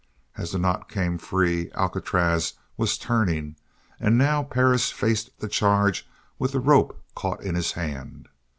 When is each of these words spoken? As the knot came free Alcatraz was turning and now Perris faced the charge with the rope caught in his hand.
As 0.35 0.51
the 0.51 0.57
knot 0.57 0.89
came 0.89 1.19
free 1.19 1.69
Alcatraz 1.75 2.53
was 2.75 2.97
turning 2.97 3.55
and 3.99 4.17
now 4.17 4.41
Perris 4.41 4.89
faced 4.91 5.29
the 5.37 5.47
charge 5.47 6.07
with 6.39 6.53
the 6.53 6.59
rope 6.59 6.99
caught 7.13 7.43
in 7.43 7.53
his 7.53 7.73
hand. 7.73 8.27